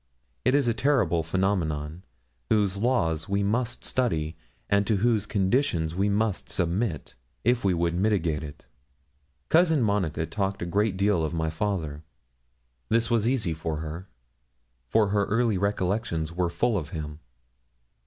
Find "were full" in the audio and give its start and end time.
16.31-16.79